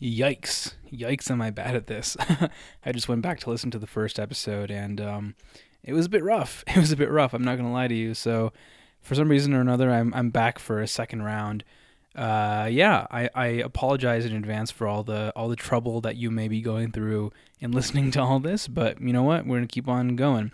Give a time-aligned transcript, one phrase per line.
[0.00, 0.74] Yikes.
[0.92, 2.16] Yikes, am I bad at this?
[2.84, 5.34] I just went back to listen to the first episode and um,
[5.84, 6.64] it was a bit rough.
[6.74, 8.14] It was a bit rough, I'm not going to lie to you.
[8.14, 8.52] So,
[9.00, 11.64] for some reason or another, I'm, I'm back for a second round.
[12.14, 16.30] Uh, yeah, I, I apologize in advance for all the all the trouble that you
[16.30, 19.46] may be going through in listening to all this, but you know what?
[19.46, 20.50] We're gonna keep on going.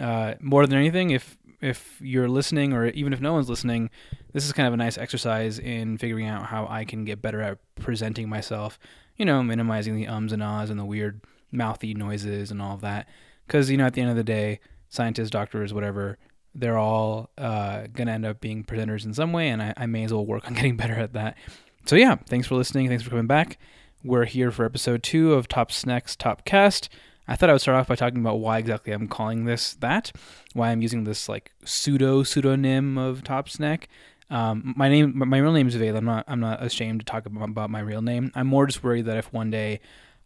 [0.00, 3.90] Uh, more than anything, if if you're listening or even if no one's listening,
[4.32, 7.40] this is kind of a nice exercise in figuring out how I can get better
[7.40, 8.78] at presenting myself,
[9.16, 12.80] you know, minimizing the ums and ahs and the weird mouthy noises and all of
[12.82, 13.08] that.
[13.46, 16.18] Because, you know, at the end of the day, scientists, doctors, whatever,
[16.54, 19.86] they're all uh, going to end up being presenters in some way, and I, I
[19.86, 21.36] may as well work on getting better at that.
[21.84, 22.88] So, yeah, thanks for listening.
[22.88, 23.58] Thanks for coming back.
[24.02, 26.88] We're here for episode two of Top Snacks Top Cast.
[27.28, 30.12] I thought I would start off by talking about why exactly I'm calling this that,
[30.52, 33.88] why I'm using this like pseudo pseudonym of Top Snack.
[34.30, 35.96] Um, my name, my real name is Vale.
[35.96, 38.32] I'm not, I'm not ashamed to talk about, about my real name.
[38.34, 39.80] I'm more just worried that if one day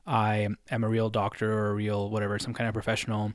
[0.06, 3.32] I am a real doctor or a real whatever, some kind of professional,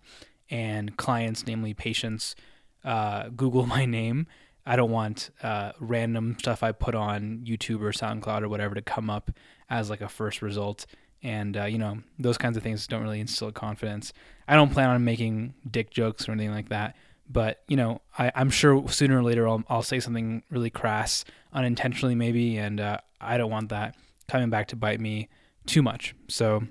[0.50, 2.36] and clients, namely patients,
[2.84, 4.28] uh, Google my name,
[4.66, 8.82] I don't want uh, random stuff I put on YouTube or SoundCloud or whatever to
[8.82, 9.32] come up
[9.70, 10.86] as like a first result
[11.24, 14.14] and uh, you know those kinds of things don't really instill confidence.
[14.48, 16.96] I don't plan on making dick jokes or anything like that,
[17.30, 21.26] but you know I, am sure sooner or later I'll, I'll say something really crass,
[21.54, 23.96] unintentionally maybe, and uh, I don't want that
[24.28, 25.30] coming back to bite me
[25.66, 26.16] too much.
[26.28, 26.64] So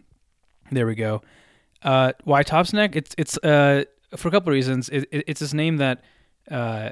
[0.71, 1.23] there we go.
[1.83, 2.97] Uh, why Topsnack?
[2.97, 3.85] It's it's uh,
[4.17, 4.89] for a couple of reasons.
[4.89, 6.03] It, it, it's this name that
[6.51, 6.91] uh,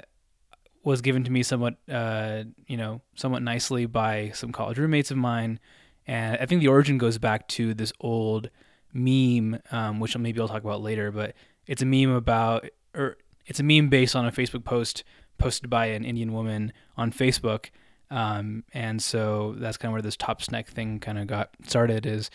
[0.85, 5.17] was given to me somewhat uh, you know somewhat nicely by some college roommates of
[5.17, 5.61] mine
[6.07, 8.51] and I think the origin goes back to this old
[8.93, 11.11] meme, um, which maybe I'll talk about later.
[11.11, 11.35] But
[11.67, 15.05] it's a meme about, or it's a meme based on a Facebook post
[15.39, 17.71] posted by an Indian woman on Facebook.
[18.11, 22.05] Um, and so that's kind of where this top snack thing kind of got started.
[22.05, 22.31] Is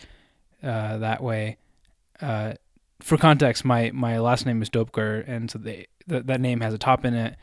[0.62, 1.56] uh, that way?
[2.20, 2.54] Uh,
[3.00, 6.74] for context, my my last name is Dopker, and so they, th- that name has
[6.74, 7.36] a top in it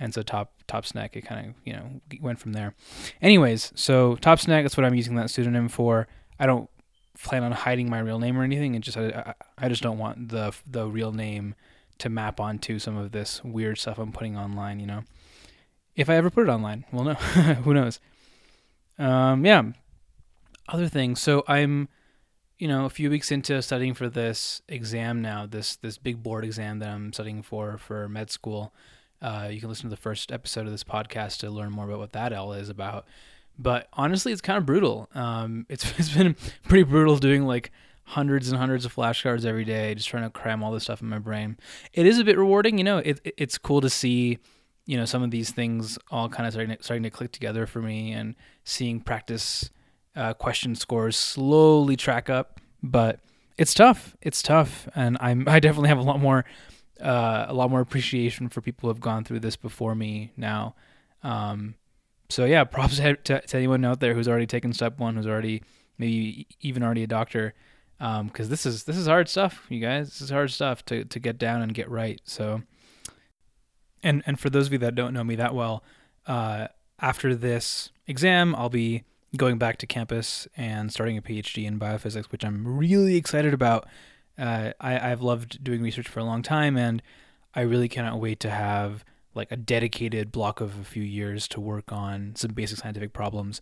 [0.00, 2.74] and so top top snack it kind of you know went from there.
[3.20, 6.08] Anyways so top snack that's what i'm using that pseudonym for.
[6.40, 6.68] I don't
[7.22, 8.74] plan on hiding my real name or anything.
[8.74, 11.54] And just I, I just don't want the the real name
[11.98, 15.04] to map onto some of this weird stuff i'm putting online you know?
[15.94, 17.14] If i ever put it online well no
[17.64, 18.00] who knows?
[18.98, 19.62] Um yeah.
[20.68, 21.20] Other things.
[21.20, 21.88] So i'm
[22.58, 26.44] you know a few weeks into studying for this exam now this this big board
[26.44, 28.72] exam that i'm studying for for med school
[29.22, 31.98] uh, you can listen to the first episode of this podcast to learn more about
[31.98, 33.06] what that L is about.
[33.58, 35.08] But honestly, it's kind of brutal.
[35.14, 37.70] Um, it's it's been pretty brutal doing like
[38.04, 41.08] hundreds and hundreds of flashcards every day, just trying to cram all this stuff in
[41.08, 41.56] my brain.
[41.92, 42.98] It is a bit rewarding, you know.
[42.98, 44.38] It, it it's cool to see,
[44.86, 47.66] you know, some of these things all kind of starting to, starting to click together
[47.66, 49.70] for me, and seeing practice
[50.16, 52.60] uh, question scores slowly track up.
[52.82, 53.20] But
[53.58, 54.16] it's tough.
[54.22, 56.46] It's tough, and I'm I definitely have a lot more
[57.00, 60.74] uh, a lot more appreciation for people who have gone through this before me now.
[61.22, 61.74] Um,
[62.28, 65.62] so yeah, props to, to, anyone out there who's already taken step one, who's already
[65.98, 67.54] maybe even already a doctor,
[67.98, 70.08] because um, this is this is hard stuff, you guys.
[70.08, 72.20] This is hard stuff to to get down and get right.
[72.24, 72.62] So,
[74.02, 75.84] and and for those of you that don't know me that well,
[76.26, 76.68] uh,
[77.00, 79.04] after this exam, I'll be
[79.36, 83.86] going back to campus and starting a PhD in biophysics, which I'm really excited about
[84.40, 87.02] uh, I, I've loved doing research for a long time, and
[87.54, 91.60] I really cannot wait to have like a dedicated block of a few years to
[91.60, 93.60] work on some basic scientific problems.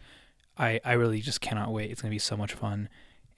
[0.56, 1.90] I, I really just cannot wait.
[1.90, 2.88] It's going to be so much fun.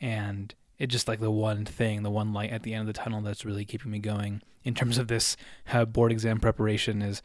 [0.00, 3.00] And it's just like the one thing, the one light at the end of the
[3.00, 5.36] tunnel that's really keeping me going in terms of this
[5.72, 7.20] uh, board exam preparation is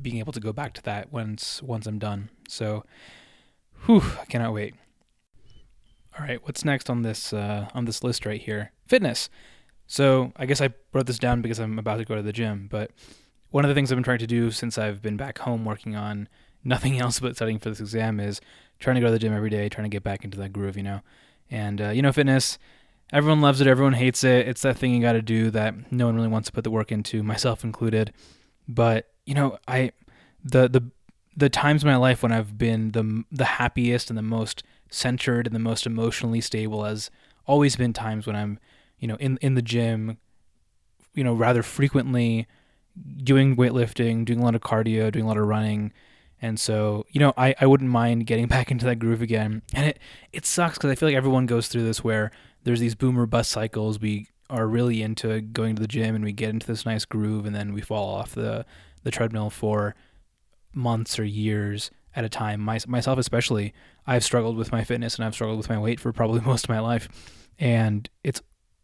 [0.00, 2.30] being able to go back to that once once I'm done.
[2.48, 2.84] So,
[3.86, 4.74] whew, I cannot wait.
[6.18, 8.72] All right, what's next on this uh, on this list right here?
[8.86, 9.30] Fitness.
[9.86, 12.68] So I guess I wrote this down because I'm about to go to the gym.
[12.70, 12.90] But
[13.50, 15.96] one of the things I've been trying to do since I've been back home working
[15.96, 16.28] on
[16.64, 18.40] nothing else but studying for this exam is
[18.78, 20.76] trying to go to the gym every day, trying to get back into that groove,
[20.76, 21.00] you know.
[21.50, 22.58] And uh, you know, fitness.
[23.12, 23.66] Everyone loves it.
[23.66, 24.48] Everyone hates it.
[24.48, 26.70] It's that thing you got to do that no one really wants to put the
[26.70, 28.12] work into, myself included.
[28.68, 29.92] But you know, I
[30.44, 30.90] the the
[31.36, 35.46] the times in my life when I've been the the happiest and the most centered
[35.46, 37.10] and the most emotionally stable has
[37.46, 38.58] always been times when I'm
[39.02, 40.16] you know, in in the gym,
[41.12, 42.46] you know, rather frequently
[43.16, 45.92] doing weightlifting, doing a lot of cardio, doing a lot of running.
[46.40, 49.62] And so, you know, I, I wouldn't mind getting back into that groove again.
[49.74, 49.98] And it,
[50.32, 52.30] it sucks because I feel like everyone goes through this where
[52.62, 53.98] there's these boomer bust cycles.
[53.98, 57.44] We are really into going to the gym and we get into this nice groove
[57.44, 58.64] and then we fall off the,
[59.02, 59.96] the treadmill for
[60.72, 62.60] months or years at a time.
[62.60, 63.72] My, myself especially,
[64.06, 66.70] I've struggled with my fitness and I've struggled with my weight for probably most of
[66.70, 67.08] my life,
[67.58, 68.40] and it's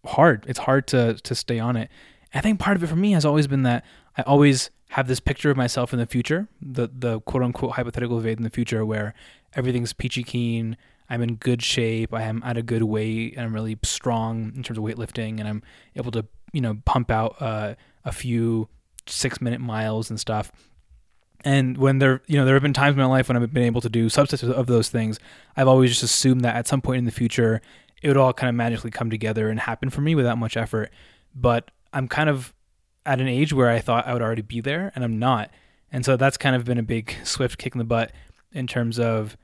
[0.06, 0.44] hard.
[0.48, 1.90] It's hard to to stay on it.
[2.34, 3.84] I think part of it for me has always been that
[4.16, 8.18] I always have this picture of myself in the future, the the quote unquote hypothetical
[8.20, 9.14] Vade in the future where
[9.54, 10.76] everything's peachy keen.
[11.10, 12.12] I'm in good shape.
[12.12, 15.48] I am at a good weight, and I'm really strong in terms of weightlifting, and
[15.48, 15.62] I'm
[15.96, 18.68] able to you know pump out uh, a few
[19.06, 20.52] six minute miles and stuff.
[21.44, 23.62] And when there, you know, there have been times in my life when I've been
[23.62, 25.18] able to do subsets of those things.
[25.56, 27.60] I've always just assumed that at some point in the future,
[28.02, 30.90] it would all kind of magically come together and happen for me without much effort.
[31.34, 32.54] But I'm kind of
[33.06, 35.50] at an age where I thought I would already be there, and I'm not.
[35.90, 38.12] And so that's kind of been a big swift kick in the butt
[38.52, 39.36] in terms of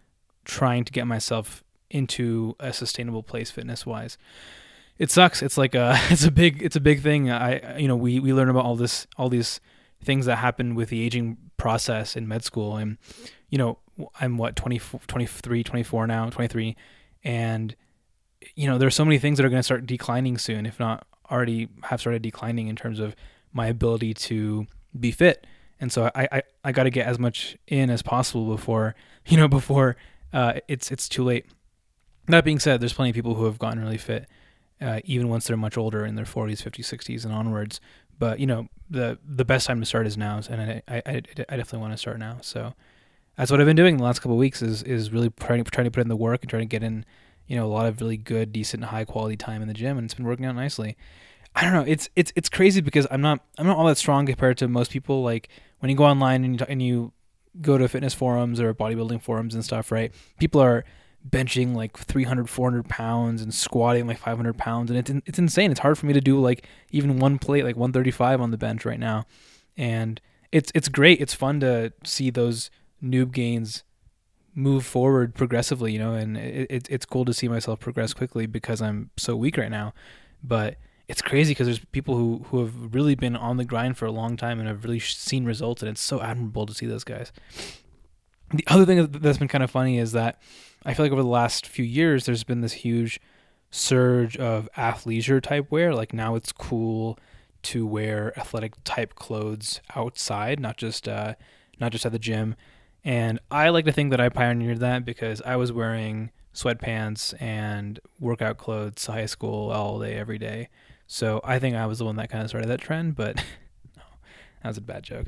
[0.44, 4.18] trying to get myself into a sustainable place fitness wise.
[4.98, 5.42] It sucks.
[5.42, 7.30] It's like a it's a big it's a big thing.
[7.30, 9.60] I you know we we learn about all this all these
[10.04, 12.76] things that happen with the aging process in med school.
[12.76, 12.98] And
[13.50, 13.78] you know
[14.20, 16.76] I'm what 20, 23 24 now 23
[17.22, 17.76] and
[18.56, 21.06] you know there's so many things that are going to start declining soon if not
[21.30, 23.14] already have started declining in terms of
[23.52, 24.66] my ability to
[24.98, 25.46] be fit.
[25.80, 28.94] And so I I, I got to get as much in as possible before
[29.26, 29.96] you know before
[30.32, 31.46] uh, it's it's too late.
[32.26, 34.28] That being said there's plenty of people who have gotten really fit
[34.80, 37.80] uh, even once they're much older in their 40s 50s 60s and onwards.
[38.18, 41.22] But you know the the best time to start is now, and I I, I,
[41.48, 42.38] I definitely want to start now.
[42.40, 42.74] So
[43.36, 45.84] that's what I've been doing the last couple of weeks is is really trying trying
[45.84, 47.04] to put in the work and trying to get in
[47.46, 50.04] you know a lot of really good, decent, high quality time in the gym, and
[50.04, 50.96] it's been working out nicely.
[51.54, 51.84] I don't know.
[51.86, 54.90] It's it's it's crazy because I'm not I'm not all that strong compared to most
[54.90, 55.22] people.
[55.22, 55.48] Like
[55.80, 57.12] when you go online and you, and you
[57.60, 60.12] go to fitness forums or bodybuilding forums and stuff, right?
[60.38, 60.84] People are
[61.28, 65.70] benching like 300 400 pounds and squatting like 500 pounds and it's, it's insane.
[65.70, 68.84] It's hard for me to do like even one plate like 135 on the bench
[68.84, 69.26] right now.
[69.76, 70.20] And
[70.52, 71.20] it's it's great.
[71.20, 72.70] It's fun to see those
[73.02, 73.84] noob gains
[74.56, 78.46] move forward progressively you know and it, it, it's cool to see myself progress quickly
[78.46, 79.92] because i'm so weak right now.
[80.44, 80.76] But
[81.08, 84.12] it's crazy because there's people who, who have really been on the grind for a
[84.12, 87.32] long time and have really seen results and it's so admirable to see those guys.
[88.52, 90.40] The other thing that's been kind of funny is that
[90.84, 93.20] I feel like over the last few years, there's been this huge
[93.70, 95.94] surge of athleisure type wear.
[95.94, 97.18] Like now it's cool
[97.62, 101.34] to wear athletic type clothes outside, not just uh,
[101.80, 102.54] not just at the gym.
[103.02, 107.98] And I like to think that I pioneered that because I was wearing sweatpants and
[108.20, 110.68] workout clothes to high school all day, every day.
[111.06, 113.36] So I think I was the one that kind of started that trend, but
[113.96, 114.02] no,
[114.62, 115.26] that was a bad joke.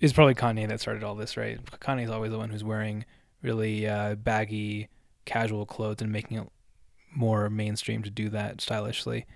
[0.00, 1.62] It's probably Kanye that started all this, right?
[1.80, 3.04] Kanye's always the one who's wearing
[3.42, 4.88] really uh, baggy,
[5.24, 6.48] casual clothes and making it
[7.14, 9.26] more mainstream to do that stylishly.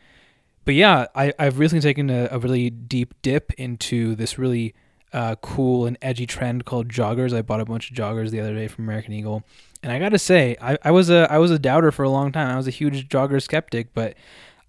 [0.65, 4.75] But yeah, I, I've recently taken a, a really deep dip into this really
[5.13, 7.37] uh, cool and edgy trend called joggers.
[7.37, 9.43] I bought a bunch of joggers the other day from American Eagle,
[9.83, 12.33] and I gotta say, I, I was a I was a doubter for a long
[12.33, 12.49] time.
[12.49, 14.15] I was a huge jogger skeptic, but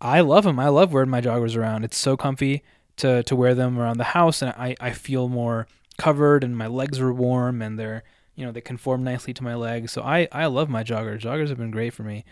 [0.01, 0.59] I love them.
[0.59, 1.83] I love wearing my joggers around.
[1.83, 2.63] It's so comfy
[2.97, 6.67] to to wear them around the house, and I I feel more covered, and my
[6.67, 8.03] legs are warm, and they're
[8.35, 9.91] you know they conform nicely to my legs.
[9.91, 11.21] So I I love my joggers.
[11.21, 12.25] Joggers have been great for me.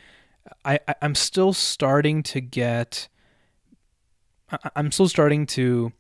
[0.66, 3.08] I, I I'm still starting to get.
[4.52, 5.94] I, I'm still starting to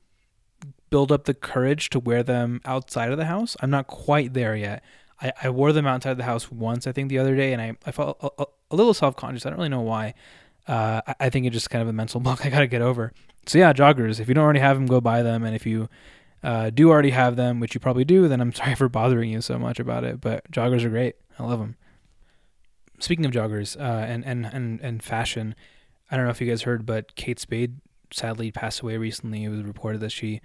[0.90, 3.56] build up the courage to wear them outside of the house.
[3.62, 4.84] I'm not quite there yet.
[5.22, 7.62] I, I wore them outside of the house once, I think, the other day, and
[7.62, 9.46] I, I felt a, a, a little self conscious.
[9.46, 10.14] I don't really know why.
[10.68, 12.82] Uh, I, I think it's just kind of a mental block I got to get
[12.82, 13.14] over.
[13.48, 14.20] So, yeah, joggers.
[14.20, 15.44] If you don't already have them, go buy them.
[15.44, 15.90] And if you
[16.44, 19.42] uh, do already have them, which you probably do, then I'm sorry for bothering you
[19.42, 20.22] so much about it.
[20.22, 21.16] But joggers are great.
[21.38, 21.76] I love them.
[23.00, 25.56] Speaking of joggers uh, and, and, and, and fashion,
[26.10, 27.78] I don't know if you guys heard, but Kate Spade
[28.12, 29.44] sadly passed away recently.
[29.44, 30.42] It was reported that she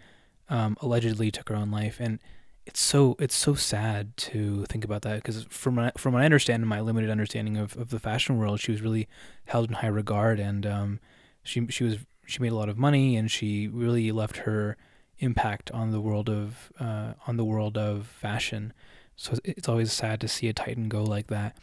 [0.49, 2.19] um, allegedly took her own life, and
[2.65, 6.25] it's so it's so sad to think about that because from what, from what I
[6.25, 9.09] understand, my limited understanding of, of the fashion world, she was really
[9.47, 11.01] held in high regard, and um,
[11.43, 14.77] she she was she made a lot of money, and she really left her
[15.19, 18.73] impact on the world of uh, on the world of fashion.
[19.17, 21.57] So it's always sad to see a Titan go like that,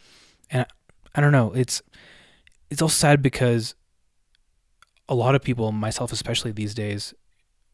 [0.50, 0.66] and
[1.14, 1.52] I, don't know.
[1.52, 1.82] It's
[2.70, 3.74] it's all sad because
[5.08, 7.14] a lot of people, myself especially these days,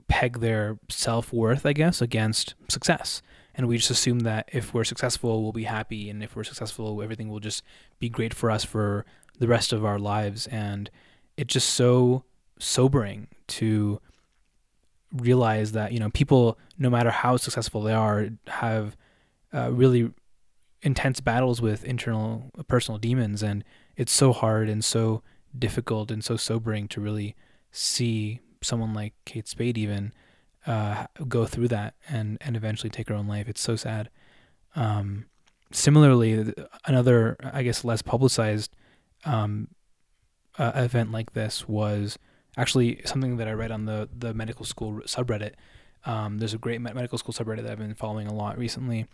[0.09, 3.23] peg their self worth, I guess, against success.
[3.55, 7.03] And we just assume that if we're successful, we'll be happy, and if we're successful,
[7.03, 7.63] everything will just
[7.99, 9.05] be great for us for
[9.39, 10.47] the rest of our lives.
[10.49, 10.91] And
[11.37, 12.25] it's just so
[12.59, 14.01] sobering to
[15.13, 18.97] realize that you know people, no matter how successful they are, have
[19.53, 20.13] uh, really
[20.83, 23.65] intense battles with internal personal demons, and
[23.97, 25.23] it's so hard and so
[25.59, 27.35] difficult and so sobering to really
[27.73, 30.13] see someone like Kate Spade even
[30.67, 33.49] uh, go through that and and eventually take her own life.
[33.49, 34.11] It's so sad.
[34.77, 35.27] Um,
[35.73, 36.53] similarly,
[36.85, 38.75] another I guess less publicized
[39.25, 39.69] um,
[40.59, 42.19] uh, event like this was
[42.57, 45.53] actually something that I read on the the medical school subreddit.
[46.05, 49.07] Um, there's a great medical school subreddit that I've been following a lot recently.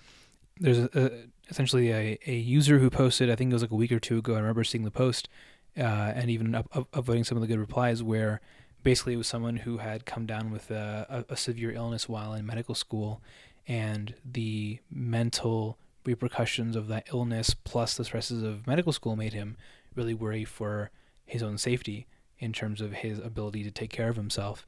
[0.59, 1.11] There's a, a,
[1.51, 4.19] essentially a, a user who posted, I think it was like a week or two
[4.19, 4.35] ago.
[4.35, 5.29] I remember seeing the post
[5.77, 8.41] uh, and even up, up, some of the good replies where
[8.83, 12.33] basically it was someone who had come down with a, a, a severe illness while
[12.35, 13.21] in medical school
[13.67, 19.57] and the mental repercussions of that illness plus the stresses of medical school made him
[19.97, 20.91] really worry for
[21.27, 22.07] his own safety
[22.39, 24.67] in terms of his ability to take care of himself.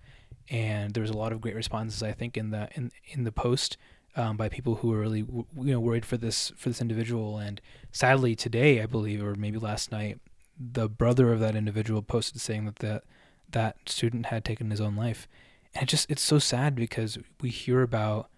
[0.50, 3.32] And there was a lot of great responses, I think, in the in in the
[3.32, 3.76] post
[4.16, 7.38] um, by people who were really you know worried for this for this individual.
[7.38, 7.60] And
[7.92, 10.18] sadly, today, I believe, or maybe last night,
[10.58, 13.04] the brother of that individual posted saying that that
[13.50, 15.28] that student had taken his own life.
[15.74, 18.30] And it just it's so sad because we hear about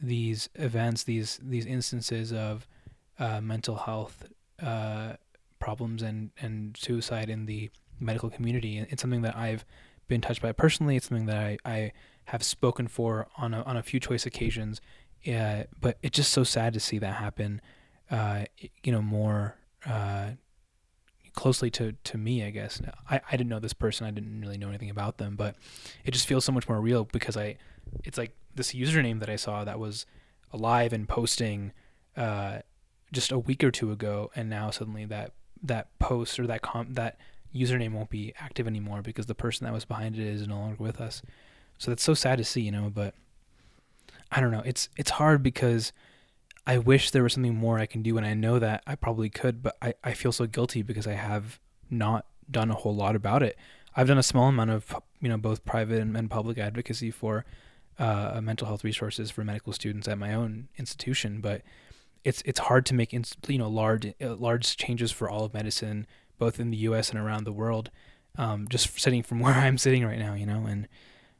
[0.00, 2.66] these events, these these instances of
[3.18, 4.24] uh, mental health
[4.62, 5.14] uh,
[5.58, 8.84] problems and and suicide in the medical community.
[8.90, 9.64] It's something that I've
[10.08, 10.96] been touched by personally.
[10.96, 11.92] It's something that I, I
[12.26, 14.80] have spoken for on a, on a few choice occasions.
[15.26, 17.60] Uh, but it's just so sad to see that happen.
[18.10, 18.44] Uh,
[18.82, 20.30] you know, more uh,
[21.34, 22.80] closely to, to me, I guess.
[23.10, 24.06] I, I didn't know this person.
[24.06, 25.56] I didn't really know anything about them, but
[26.04, 27.56] it just feels so much more real because I,
[28.04, 30.06] it's like this username that I saw that was
[30.52, 31.72] alive and posting
[32.16, 32.58] uh,
[33.12, 36.94] just a week or two ago, and now suddenly that that post or that com
[36.94, 37.18] that
[37.58, 40.82] username won't be active anymore because the person that was behind it is no longer
[40.82, 41.22] with us.
[41.78, 42.90] So that's so sad to see, you know.
[42.92, 43.14] But
[44.30, 44.62] I don't know.
[44.64, 45.92] It's it's hard because
[46.66, 49.30] I wish there was something more I can do, and I know that I probably
[49.30, 51.58] could, but I, I feel so guilty because I have
[51.90, 53.56] not done a whole lot about it.
[53.96, 57.44] I've done a small amount of you know both private and, and public advocacy for
[57.98, 61.62] uh, mental health resources for medical students at my own institution, but
[62.24, 66.06] it's it's hard to make you know large uh, large changes for all of medicine,
[66.38, 67.10] both in the U.S.
[67.10, 67.90] and around the world.
[68.36, 70.88] Um, just sitting from where I'm sitting right now, you know, and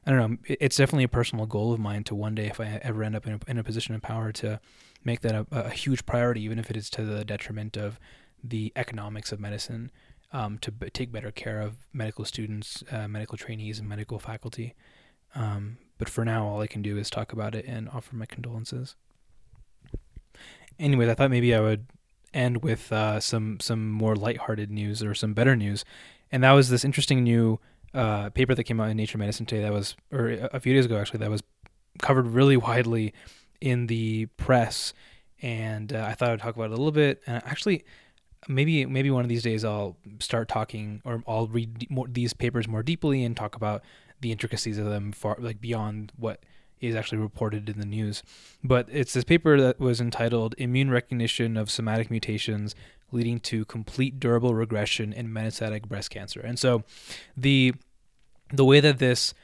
[0.07, 0.55] I don't know.
[0.61, 3.27] It's definitely a personal goal of mine to one day, if I ever end up
[3.27, 4.61] in a, in a position of power, to
[5.05, 8.01] make that a, a, huge priority, even if it is to the detriment of
[8.43, 9.91] the economics of medicine.
[10.31, 14.75] Um, to b- take better care of medical students, uh, medical trainees, and medical faculty.
[15.35, 18.27] Um, but for now, all I can do is talk about it and offer my
[18.27, 18.95] condolences.
[20.79, 21.87] Anyways, I thought maybe I would
[22.35, 25.85] end with uh, some some more lighthearted news or some better news,
[26.31, 27.59] and that was this interesting new
[27.95, 29.63] uh, paper that came out in Nature Medicine today.
[29.63, 31.21] That was or a few days ago actually.
[31.21, 31.43] That was
[32.01, 33.15] covered really widely
[33.61, 34.93] in the press,
[35.43, 37.23] and uh, I thought I'd talk about it a little bit.
[37.27, 37.85] And actually,
[38.47, 42.69] maybe maybe one of these days I'll start talking or I'll read more, these papers
[42.69, 43.83] more deeply and talk about
[44.21, 46.43] the intricacies of them far like beyond what
[46.81, 48.23] is actually reported in the news.
[48.63, 52.75] But it's this paper that was entitled Immune Recognition of Somatic Mutations
[53.11, 56.41] Leading to Complete Durable Regression in Metastatic Breast Cancer.
[56.41, 56.85] And so
[57.37, 57.75] the
[58.53, 59.35] the way that this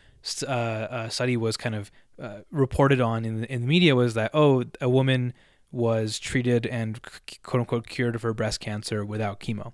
[0.43, 4.15] uh, uh, study was kind of uh, reported on in the, in the media was
[4.15, 5.35] that, oh, a woman
[5.71, 7.01] was treated and
[7.43, 9.73] quote unquote cured of her breast cancer without chemo.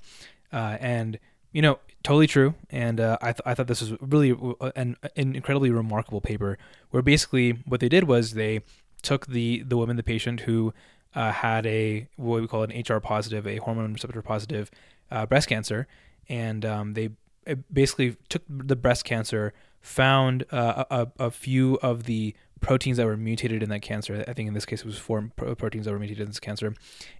[0.52, 1.19] Uh, and
[1.52, 2.54] you know, totally true.
[2.71, 6.59] And uh, I, th- I thought this was really uh, an, an incredibly remarkable paper
[6.90, 8.62] where basically what they did was they
[9.02, 10.73] took the, the woman, the patient who
[11.14, 14.71] uh, had a, what we call an HR positive, a hormone receptor positive
[15.11, 15.87] uh, breast cancer.
[16.28, 17.11] And um, they
[17.47, 23.07] uh, basically took the breast cancer, found uh, a, a few of the proteins that
[23.07, 24.25] were mutated in that cancer.
[24.28, 26.75] I think in this case it was four proteins that were mutated in this cancer.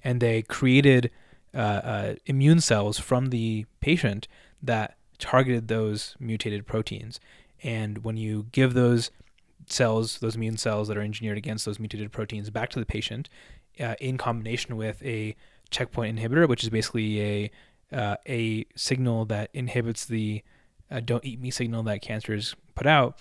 [0.04, 1.10] And they created
[1.54, 4.28] uh, uh, immune cells from the patient
[4.62, 7.21] that targeted those mutated proteins.
[7.62, 9.11] And when you give those
[9.66, 13.28] cells, those immune cells that are engineered against those mutated proteins, back to the patient,
[13.78, 15.37] uh, in combination with a
[15.71, 17.50] checkpoint inhibitor, which is basically a
[17.92, 20.42] uh, a signal that inhibits the
[20.90, 23.19] uh, "don't eat me" signal that cancers put out,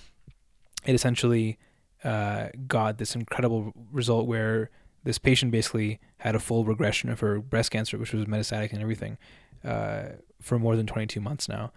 [0.85, 1.57] it essentially
[2.03, 4.69] uh, got this incredible result where
[5.03, 8.81] this patient basically had a full regression of her breast cancer, which was metastatic and
[8.81, 9.17] everything,
[9.63, 10.03] uh,
[10.41, 11.71] for more than 22 months now.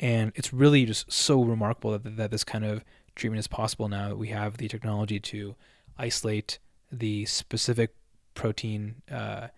[0.00, 4.08] And it's really just so remarkable that, that this kind of treatment is possible now
[4.08, 5.54] that we have the technology to
[5.96, 6.58] isolate
[6.90, 7.94] the specific
[8.34, 9.48] protein uh,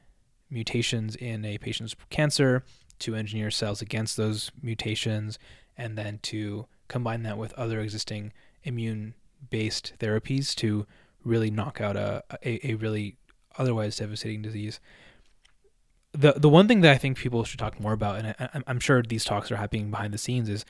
[0.50, 2.64] mutations in a patient's cancer,
[2.98, 5.38] to engineer cells against those mutations,
[5.76, 8.32] and then to combine that with other existing
[8.62, 9.14] immune
[9.50, 10.86] based therapies to
[11.26, 13.16] really knock out a, a, a really
[13.58, 14.80] otherwise devastating disease.
[16.12, 18.80] The the one thing that I think people should talk more about, and I, I'm
[18.80, 20.64] sure these talks are happening behind the scenes, is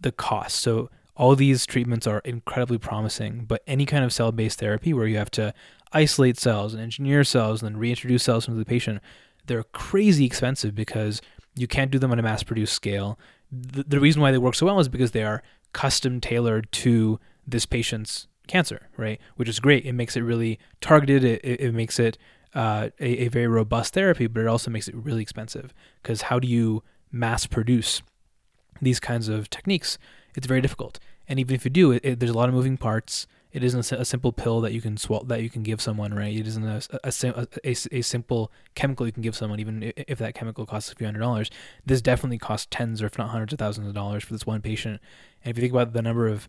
[0.00, 0.56] the cost.
[0.56, 5.06] So all these treatments are incredibly promising, but any kind of cell based therapy where
[5.06, 5.52] you have to
[5.92, 9.00] isolate cells and engineer cells and then reintroduce cells into the patient,
[9.46, 11.20] they're crazy expensive because
[11.54, 13.18] you can't do them on a mass produced scale.
[13.50, 17.18] The, the reason why they work so well is because they are custom tailored to
[17.46, 19.20] this patient's cancer, right?
[19.36, 19.84] Which is great.
[19.84, 21.24] It makes it really targeted.
[21.24, 22.18] It, it, it makes it
[22.54, 25.72] uh, a, a very robust therapy, but it also makes it really expensive
[26.02, 28.02] because how do you mass produce
[28.80, 29.98] these kinds of techniques?
[30.34, 30.98] It's very difficult.
[31.28, 33.26] And even if you do, it, it, there's a lot of moving parts.
[33.52, 36.34] It isn't a simple pill that you can swallow that you can give someone, right?
[36.34, 40.34] It isn't a, a, a, a, simple chemical you can give someone, even if that
[40.34, 41.50] chemical costs a few hundred dollars.
[41.84, 44.62] This definitely costs tens or if not hundreds of thousands of dollars for this one
[44.62, 45.02] patient.
[45.44, 46.48] And if you think about the number of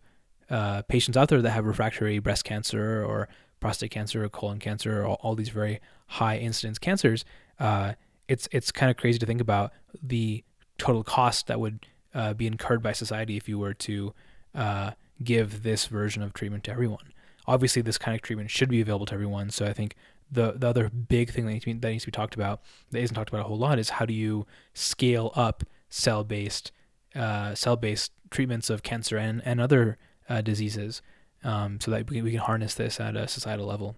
[0.50, 3.28] uh, patients out there that have refractory breast cancer or
[3.60, 7.24] prostate cancer or colon cancer or all, all these very high incidence cancers,
[7.58, 7.94] uh,
[8.28, 9.72] it's it's kind of crazy to think about
[10.02, 10.44] the
[10.78, 14.14] total cost that would uh, be incurred by society if you were to
[14.54, 17.12] uh, give this version of treatment to everyone.
[17.46, 19.50] Obviously, this kind of treatment should be available to everyone.
[19.50, 19.94] So I think
[20.30, 23.00] the the other big thing that needs, be, that needs to be talked about that
[23.00, 26.72] isn't talked about a whole lot is how do you scale up cell based
[27.14, 31.02] uh, cell based treatments of cancer and and other uh, diseases,
[31.42, 33.96] um, so that we, we can harness this at a societal level.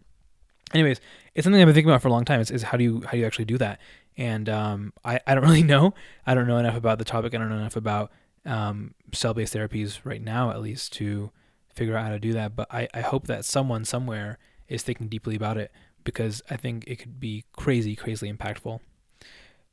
[0.74, 1.00] Anyways,
[1.34, 2.40] it's something I've been thinking about for a long time.
[2.40, 3.80] Is, is how do you how do you actually do that?
[4.16, 5.94] And um, I I don't really know.
[6.26, 7.34] I don't know enough about the topic.
[7.34, 8.10] I don't know enough about
[8.44, 11.30] um, cell based therapies right now, at least, to
[11.74, 12.56] figure out how to do that.
[12.56, 15.70] But I, I hope that someone somewhere is thinking deeply about it
[16.04, 18.80] because I think it could be crazy, crazily impactful.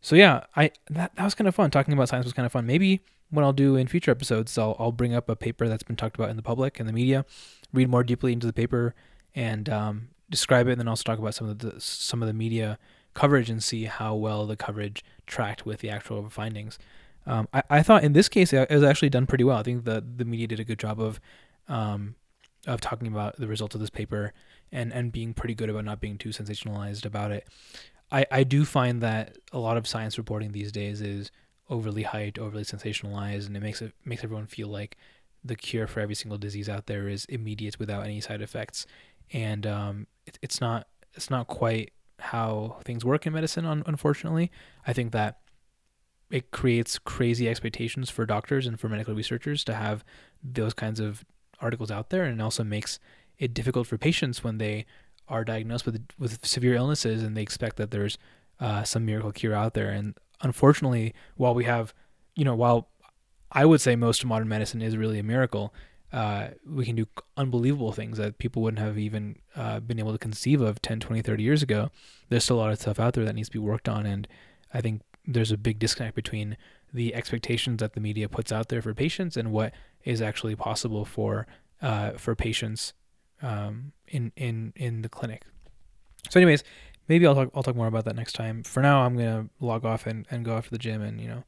[0.04, 1.72] So yeah, I that, that was kind of fun.
[1.72, 2.68] Talking about science was kind of fun.
[2.68, 5.96] Maybe what I'll do in future episodes, I'll I'll bring up a paper that's been
[5.96, 7.26] talked about in the public and the media,
[7.72, 8.94] read more deeply into the paper,
[9.34, 12.34] and um, describe it, and then also talk about some of the some of the
[12.34, 12.78] media
[13.14, 16.78] coverage and see how well the coverage tracked with the actual findings.
[17.26, 19.58] Um, I, I thought in this case it was actually done pretty well.
[19.58, 21.22] I think the the media did a good job of
[21.70, 22.16] um,
[22.68, 24.34] of talking about the results of this paper
[24.70, 27.48] and and being pretty good about not being too sensationalized about it.
[28.14, 31.32] I, I do find that a lot of science reporting these days is
[31.70, 34.96] overly hyped, overly sensationalized, and it makes it makes everyone feel like
[35.44, 38.86] the cure for every single disease out there is immediate without any side effects,
[39.34, 43.66] and um, it, it's not it's not quite how things work in medicine.
[43.66, 44.52] unfortunately,
[44.86, 45.40] I think that
[46.30, 50.06] it creates crazy expectations for doctors and for medical researchers to have
[50.44, 51.26] those kinds of
[51.60, 53.00] articles out there, and it also makes
[53.40, 54.86] it difficult for patients when they
[55.28, 58.18] are diagnosed with with severe illnesses and they expect that there's
[58.60, 59.90] uh, some miracle cure out there.
[59.90, 61.94] And unfortunately, while we have,
[62.36, 62.88] you know, while
[63.52, 65.74] I would say most modern medicine is really a miracle,
[66.12, 67.08] uh, we can do
[67.38, 71.22] unbelievable things that people wouldn't have even uh, been able to conceive of 10, 20,
[71.22, 71.90] 30 years ago.
[72.30, 74.06] There's still a lot of stuff out there that needs to be worked on.
[74.06, 74.28] And
[74.74, 76.56] I think there's a big disconnect between
[76.94, 81.06] the expectations that the media puts out there for patients and what is actually possible
[81.06, 81.48] for
[81.82, 82.94] uh, for patients
[83.44, 85.44] um, in in in the clinic.
[86.30, 86.64] So, anyways,
[87.08, 88.64] maybe I'll talk I'll talk more about that next time.
[88.64, 91.28] For now, I'm gonna log off and, and go off to the gym and you
[91.28, 91.44] know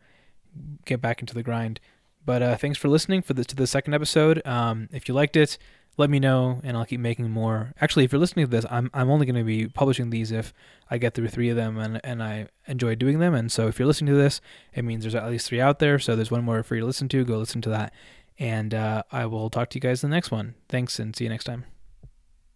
[0.86, 1.80] get back into the grind.
[2.26, 4.46] But uh, thanks for listening for the to the second episode.
[4.46, 5.58] Um, if you liked it,
[5.98, 7.74] let me know and I'll keep making more.
[7.80, 10.54] Actually, if you're listening to this, I'm I'm only going to be publishing these if
[10.90, 13.34] I get through three of them and and I enjoy doing them.
[13.34, 14.42] And so if you're listening to this,
[14.74, 16.00] it means there's at least three out there.
[16.00, 17.24] So there's one more for you to listen to.
[17.24, 17.94] Go listen to that.
[18.38, 20.56] And uh, I will talk to you guys in the next one.
[20.68, 21.66] Thanks and see you next time.